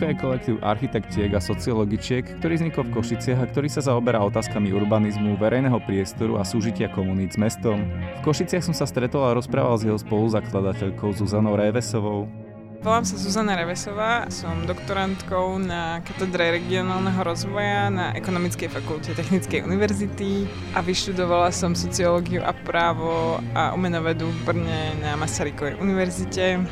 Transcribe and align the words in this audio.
Spolka 0.00 0.16
je 0.16 0.24
kolektív 0.24 0.56
architektiek 0.64 1.28
a 1.36 1.44
sociologičiek, 1.44 2.24
ktorý 2.40 2.56
vznikol 2.56 2.88
v 2.88 2.94
Košiciach 2.96 3.44
a 3.44 3.44
ktorý 3.52 3.68
sa 3.68 3.84
zaoberá 3.84 4.24
otázkami 4.24 4.72
urbanizmu, 4.72 5.36
verejného 5.36 5.76
priestoru 5.84 6.40
a 6.40 6.42
súžitia 6.48 6.88
komunít 6.88 7.36
s 7.36 7.40
mestom. 7.44 7.84
V 8.24 8.32
Košiciach 8.32 8.64
som 8.64 8.72
sa 8.72 8.88
stretol 8.88 9.28
a 9.28 9.36
rozprával 9.36 9.76
s 9.76 9.84
jeho 9.84 10.00
spoluzakladateľkou 10.00 11.12
Zuzanou 11.20 11.52
Révesovou. 11.52 12.32
Volám 12.80 13.04
sa 13.04 13.20
Zuzana 13.20 13.60
Revesová, 13.60 14.24
som 14.32 14.64
doktorantkou 14.64 15.60
na 15.60 16.00
katedre 16.00 16.56
regionálneho 16.56 17.20
rozvoja 17.20 17.92
na 17.92 18.16
Ekonomickej 18.16 18.72
fakulte 18.72 19.12
Technickej 19.12 19.68
univerzity 19.68 20.48
a 20.72 20.80
vyštudovala 20.80 21.52
som 21.52 21.76
sociológiu 21.76 22.40
a 22.40 22.56
právo 22.56 23.36
a 23.52 23.76
umenovedu 23.76 24.32
v 24.32 24.38
Brne 24.48 24.96
na 24.96 25.12
Masarykovej 25.20 25.76
univerzite. 25.76 26.64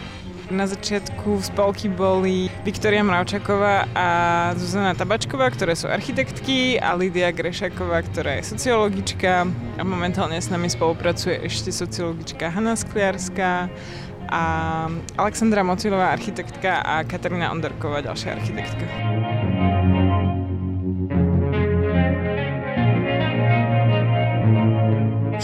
Na 0.48 0.65
začiatku 0.65 1.45
spolky 1.45 1.93
boli 1.93 2.48
Viktoria 2.65 3.05
Mravčaková 3.05 3.84
a 3.93 4.07
Zuzana 4.57 4.97
Tabačková, 4.97 5.52
ktoré 5.52 5.77
sú 5.77 5.93
architektky 5.93 6.80
a 6.80 6.97
Lidia 6.97 7.29
Grešaková, 7.37 8.01
ktorá 8.09 8.41
je 8.41 8.57
sociologička 8.57 9.45
a 9.77 9.83
momentálne 9.84 10.41
s 10.41 10.48
nami 10.48 10.73
spolupracuje 10.73 11.45
ešte 11.45 11.69
sociologička 11.69 12.48
Hanna 12.48 12.80
Skliarská 12.80 13.69
a 14.33 14.43
Alexandra 15.21 15.61
Mocilová, 15.61 16.16
architektka 16.16 16.80
a 16.80 17.05
Katarína 17.05 17.52
Onderková, 17.52 18.01
ďalšia 18.01 18.41
architektka. 18.41 18.85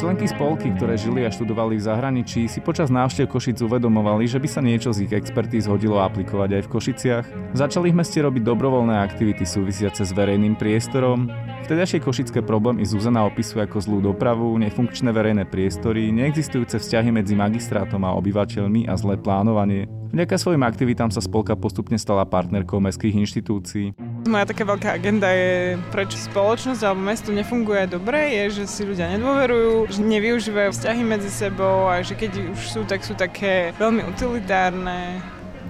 Členky 0.05 0.29
spolky, 0.29 0.69
ktoré 0.77 1.01
žili 1.01 1.25
a 1.25 1.33
študovali 1.33 1.81
v 1.81 1.87
zahraničí, 1.89 2.45
si 2.45 2.61
počas 2.61 2.93
návštev 2.93 3.25
Košic 3.25 3.65
uvedomovali, 3.65 4.29
že 4.29 4.37
by 4.37 4.49
sa 4.53 4.61
niečo 4.61 4.93
z 4.93 5.09
ich 5.09 5.17
expertíz 5.17 5.65
hodilo 5.65 5.97
aplikovať 5.97 6.61
aj 6.61 6.63
v 6.69 6.73
Košiciach. 6.77 7.27
Začali 7.57 7.89
v 7.89 8.05
meste 8.05 8.21
robiť 8.21 8.45
dobrovoľné 8.45 9.01
aktivity 9.01 9.49
súvisiace 9.49 10.05
s 10.05 10.13
verejným 10.13 10.61
priestorom. 10.61 11.33
Vtedajšie 11.65 12.05
košické 12.05 12.45
problémy 12.45 12.85
Zuzana 12.85 13.25
opisuje 13.25 13.65
ako 13.65 13.81
zlú 13.81 13.99
dopravu, 14.05 14.53
nefunkčné 14.61 15.09
verejné 15.09 15.49
priestory, 15.49 16.13
neexistujúce 16.13 16.85
vzťahy 16.85 17.09
medzi 17.09 17.33
magistrátom 17.33 18.05
a 18.05 18.13
obyvateľmi 18.21 18.85
a 18.85 19.01
zlé 19.01 19.17
plánovanie. 19.17 19.89
Vďaka 20.13 20.37
svojim 20.37 20.69
aktivitám 20.69 21.17
sa 21.17 21.25
spolka 21.25 21.57
postupne 21.57 21.97
stala 21.97 22.29
partnerkou 22.29 22.77
mestských 22.77 23.25
inštitúcií. 23.25 23.97
Moja 24.25 24.49
taká 24.49 24.65
veľká 24.65 24.97
agenda 24.97 25.29
je, 25.29 25.77
prečo 25.93 26.17
spoločnosť 26.17 26.81
alebo 26.81 27.05
mesto 27.05 27.29
nefunguje 27.29 27.85
dobre, 27.93 28.33
je, 28.33 28.63
že 28.63 28.65
si 28.65 28.81
ľudia 28.89 29.13
nedôverujú, 29.13 29.93
že 29.93 30.01
nevyužívajú 30.01 30.73
vzťahy 30.73 31.03
medzi 31.05 31.29
sebou 31.29 31.93
a 31.93 32.01
že 32.01 32.17
keď 32.17 32.57
už 32.57 32.61
sú, 32.65 32.81
tak 32.89 33.05
sú 33.05 33.13
také 33.13 33.77
veľmi 33.77 34.01
utilitárne. 34.09 35.21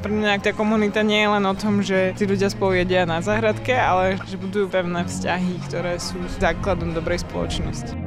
Pre 0.07 0.13
mňa 0.13 0.39
tá 0.39 0.55
komunita 0.55 1.03
nie 1.03 1.27
je 1.27 1.33
len 1.35 1.45
o 1.51 1.55
tom, 1.59 1.83
že 1.83 2.15
tí 2.15 2.31
ľudia 2.31 2.47
spolu 2.47 2.79
jedia 2.79 3.03
na 3.03 3.19
záhradke, 3.19 3.75
ale 3.75 4.23
že 4.23 4.39
budujú 4.39 4.71
pevné 4.71 5.03
vzťahy, 5.03 5.59
ktoré 5.67 5.99
sú 5.99 6.23
základom 6.39 6.95
dobrej 6.95 7.27
spoločnosti. 7.27 8.04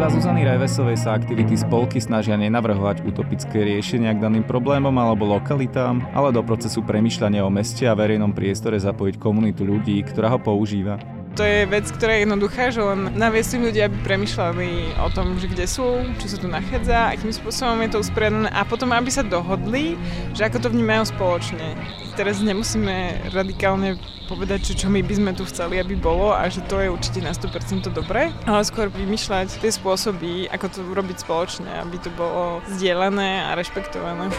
Podľa 0.00 0.16
Zuzany 0.16 0.48
Rajvesovej 0.48 0.96
sa 0.96 1.12
aktivity 1.12 1.60
spolky 1.60 2.00
snažia 2.00 2.32
nenavrhovať 2.32 3.04
utopické 3.04 3.68
riešenia 3.68 4.16
k 4.16 4.24
daným 4.24 4.48
problémom 4.48 4.96
alebo 4.96 5.28
lokalitám, 5.28 6.00
ale 6.16 6.32
do 6.32 6.40
procesu 6.40 6.80
premyšľania 6.80 7.44
o 7.44 7.52
meste 7.52 7.84
a 7.84 7.92
verejnom 7.92 8.32
priestore 8.32 8.80
zapojiť 8.80 9.20
komunitu 9.20 9.60
ľudí, 9.60 10.00
ktorá 10.08 10.32
ho 10.32 10.40
používa. 10.40 10.96
To 11.38 11.46
je 11.46 11.62
vec, 11.62 11.86
ktorá 11.86 12.18
je 12.18 12.26
jednoduchá, 12.26 12.74
že 12.74 12.82
len 12.82 13.14
naviesť 13.14 13.62
ľudia, 13.62 13.86
aby 13.86 13.96
premyšľali 14.02 14.98
o 14.98 15.08
tom, 15.14 15.38
že 15.38 15.46
kde 15.46 15.64
sú, 15.70 16.02
čo 16.18 16.26
sa 16.26 16.36
tu 16.36 16.50
nachádza, 16.50 17.14
akým 17.14 17.30
spôsobom 17.30 17.78
je 17.86 17.90
to 17.94 18.02
usporiadané 18.02 18.50
a 18.50 18.66
potom, 18.66 18.90
aby 18.90 19.08
sa 19.14 19.22
dohodli, 19.22 19.94
že 20.34 20.50
ako 20.50 20.66
to 20.66 20.68
vnímajú 20.74 21.06
spoločne. 21.14 21.78
Teraz 22.18 22.42
nemusíme 22.42 23.30
radikálne 23.30 23.96
povedať, 24.30 24.70
čo, 24.70 24.86
čo 24.86 24.86
my 24.90 25.02
by 25.02 25.14
sme 25.18 25.30
tu 25.34 25.42
chceli, 25.46 25.82
aby 25.82 25.98
bolo 25.98 26.30
a 26.30 26.46
že 26.46 26.62
to 26.70 26.78
je 26.78 26.86
určite 26.86 27.18
na 27.18 27.34
100% 27.34 27.90
dobré, 27.90 28.30
ale 28.46 28.62
skôr 28.62 28.86
vymýšľať 28.86 29.58
tie 29.58 29.70
spôsoby, 29.74 30.46
ako 30.54 30.66
to 30.70 30.80
urobiť 30.86 31.26
spoločne, 31.26 31.66
aby 31.82 31.98
to 31.98 32.14
bolo 32.14 32.62
zdieľané 32.70 33.50
a 33.50 33.58
rešpektované. 33.58 34.30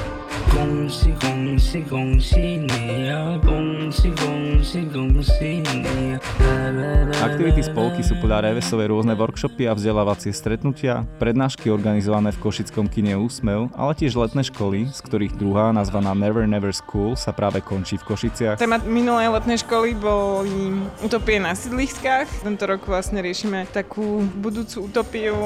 Aktivity 7.22 7.62
spolky 7.62 8.02
sú 8.02 8.18
podľa 8.18 8.50
Revesovej 8.50 8.90
rôzne 8.90 9.14
workshopy 9.14 9.69
a 9.69 9.78
vzdelávacie 9.78 10.34
stretnutia, 10.34 11.06
prednášky 11.22 11.69
organizované 11.69 12.34
v 12.34 12.42
Košickom 12.42 12.90
kine 12.90 13.14
Úsmev, 13.14 13.69
ale 13.78 13.94
tiež 13.94 14.18
letné 14.18 14.42
školy, 14.42 14.90
z 14.90 15.00
ktorých 15.06 15.38
druhá, 15.38 15.69
nazvaná 15.69 16.18
Never 16.18 16.50
Never 16.50 16.74
School, 16.74 17.14
sa 17.14 17.30
práve 17.30 17.62
končí 17.62 18.02
v 18.02 18.09
Košiciach. 18.09 18.58
Téma 18.58 18.81
minulej 18.81 19.30
letnej 19.31 19.62
školy 19.62 19.94
boli 19.94 20.81
utopie 21.06 21.38
na 21.38 21.53
sídliskách. 21.53 22.42
Tento 22.42 22.66
rok 22.66 22.90
vlastne 22.90 23.22
riešime 23.22 23.69
takú 23.69 24.25
budúcu 24.42 24.90
utopiu, 24.90 25.38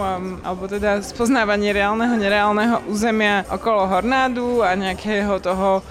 alebo 0.48 0.72
teda 0.72 1.04
spoznávanie 1.04 1.76
reálneho, 1.76 2.16
nereálneho 2.16 2.88
územia 2.88 3.44
okolo 3.52 3.84
Hornádu 3.92 4.64
a 4.64 4.72
nejakého 4.80 5.44
toho 5.44 5.84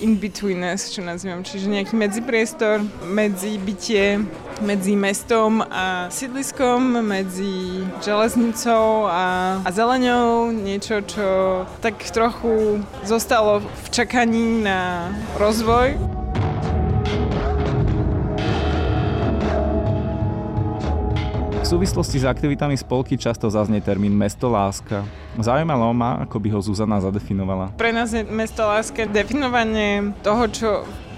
in-betweenness, 0.00 0.96
čo 0.96 1.04
nazývam, 1.04 1.44
čiže 1.44 1.68
nejaký 1.68 1.92
medzipriestor, 1.92 2.80
medzi 3.04 3.60
bytie, 3.60 4.24
medzi 4.60 4.96
mestom 4.96 5.64
a 5.64 6.06
sídliskom, 6.12 7.00
medzi 7.02 7.84
železnicou 8.04 9.08
a, 9.08 9.58
a 9.64 9.68
zeleňou, 9.72 10.52
niečo, 10.52 11.00
čo 11.04 11.28
tak 11.80 11.96
trochu 12.12 12.84
zostalo 13.04 13.60
v 13.60 13.86
čakaní 13.90 14.62
na 14.64 15.10
rozvoj. 15.40 16.20
súvislosti 21.70 22.18
s 22.18 22.26
aktivitami 22.26 22.74
spolky 22.74 23.14
často 23.14 23.46
zaznie 23.46 23.78
termín 23.78 24.10
mesto 24.10 24.50
láska. 24.50 25.06
Zaujímalo 25.38 25.94
ma, 25.94 26.18
ako 26.26 26.42
by 26.42 26.48
ho 26.50 26.58
Zuzana 26.58 26.98
zadefinovala. 26.98 27.70
Pre 27.78 27.94
nás 27.94 28.10
je 28.10 28.26
mesto 28.26 28.66
láska 28.66 29.06
definovanie 29.06 30.10
toho, 30.26 30.50
čo 30.50 30.68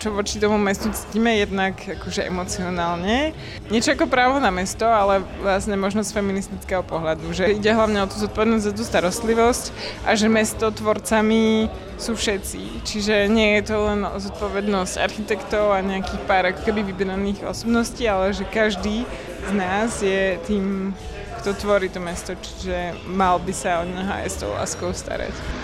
čo 0.03 0.11
voči 0.11 0.43
tomu 0.43 0.59
mestu 0.59 0.91
cítime 0.91 1.39
jednak 1.39 1.79
akože 1.79 2.27
emocionálne. 2.27 3.31
Niečo 3.71 3.95
ako 3.95 4.11
právo 4.11 4.43
na 4.43 4.51
mesto, 4.51 4.83
ale 4.83 5.23
vlastne 5.39 5.79
možno 5.79 6.03
z 6.03 6.11
feministického 6.11 6.83
pohľadu, 6.83 7.31
že 7.31 7.55
ide 7.55 7.71
hlavne 7.71 8.03
o 8.03 8.11
tú 8.11 8.19
zodpovednosť 8.19 8.67
za 8.67 8.73
tú 8.75 8.83
starostlivosť 8.83 9.65
a 10.03 10.19
že 10.19 10.27
mesto 10.27 10.75
tvorcami 10.75 11.71
sú 12.03 12.19
všetci. 12.19 12.83
Čiže 12.83 13.31
nie 13.31 13.63
je 13.63 13.71
to 13.71 13.77
len 13.79 14.03
zodpovednosť 14.03 14.99
architektov 14.99 15.71
a 15.71 15.79
nejakých 15.79 16.23
pár 16.27 16.51
ako 16.51 16.67
keby 16.67 16.83
vybraných 16.83 17.47
osobností, 17.47 18.03
ale 18.11 18.35
že 18.35 18.43
každý 18.43 19.07
z 19.47 19.51
nás 19.55 20.03
je 20.03 20.35
tým, 20.51 20.99
kto 21.39 21.55
tvorí 21.63 21.87
to 21.87 22.03
mesto, 22.03 22.35
čiže 22.35 22.99
mal 23.07 23.39
by 23.39 23.55
sa 23.55 23.83
o 23.83 23.87
neho 23.87 24.11
aj 24.11 24.27
s 24.27 24.37
tou 24.43 24.51
láskou 24.51 24.91
starať. 24.91 25.62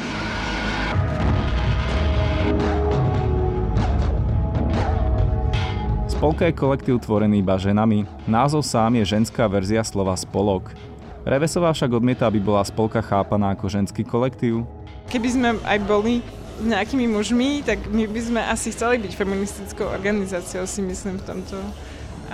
Spolka 6.18 6.50
je 6.50 6.58
kolektív 6.58 6.98
tvorený 6.98 7.46
iba 7.46 7.54
ženami. 7.54 8.02
Názov 8.26 8.66
sám 8.66 8.98
je 8.98 9.06
ženská 9.06 9.46
verzia 9.46 9.86
slova 9.86 10.18
spolok. 10.18 10.74
Revesová 11.22 11.70
však 11.70 11.94
odmieta, 11.94 12.26
aby 12.26 12.42
bola 12.42 12.66
spolka 12.66 12.98
chápaná 12.98 13.54
ako 13.54 13.70
ženský 13.70 14.02
kolektív. 14.02 14.66
Keby 15.14 15.28
sme 15.30 15.48
aj 15.62 15.78
boli 15.86 16.18
nejakými 16.66 17.06
mužmi, 17.06 17.62
tak 17.62 17.86
my 17.94 18.10
by 18.10 18.18
sme 18.18 18.40
asi 18.50 18.74
chceli 18.74 18.98
byť 18.98 19.14
feministickou 19.14 19.86
organizáciou, 19.86 20.66
si 20.66 20.82
myslím 20.82 21.22
v 21.22 21.24
tomto. 21.30 21.54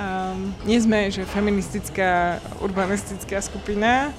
Um, 0.00 0.56
nie 0.64 0.80
sme, 0.80 1.12
že 1.12 1.28
feministická 1.28 2.40
urbanistická 2.64 3.36
skupina, 3.44 4.16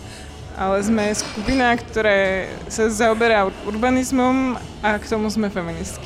ale 0.54 0.78
sme 0.86 1.10
skupina, 1.18 1.74
ktorá 1.74 2.45
sa 2.69 2.86
zaoberá 2.86 3.50
urbanizmom 3.66 4.62
a 4.86 5.01
k 5.01 5.10
tomu 5.10 5.25
sme 5.34 5.50
feministky. 5.50 6.06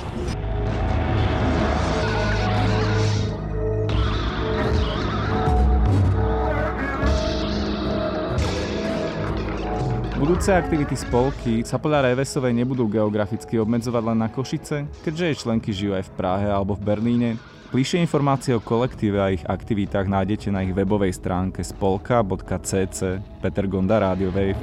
Budúce 10.19 10.51
aktivity 10.51 10.99
spolky 10.99 11.63
sa 11.63 11.79
podľa 11.79 12.11
Revesovej 12.11 12.51
nebudú 12.51 12.91
geograficky 12.91 13.55
obmedzovať 13.55 14.03
len 14.03 14.19
na 14.19 14.27
Košice, 14.27 14.83
keďže 14.99 15.23
jej 15.23 15.37
členky 15.39 15.71
žijú 15.71 15.95
aj 15.95 16.11
v 16.11 16.15
Prahe 16.19 16.47
alebo 16.51 16.75
v 16.75 16.83
Berlíne. 16.83 17.29
Bližšie 17.71 18.03
informácie 18.03 18.51
o 18.51 18.59
kolektíve 18.59 19.15
a 19.15 19.31
ich 19.31 19.47
aktivitách 19.47 20.11
nájdete 20.11 20.51
na 20.51 20.67
ich 20.67 20.75
webovej 20.75 21.15
stránke 21.15 21.63
spolka.cc 21.63 22.99
Peter 23.39 23.65
Gonda 23.71 24.03
Radio 24.03 24.27
Wave. 24.35 24.59